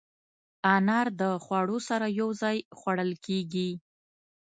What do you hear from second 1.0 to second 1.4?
د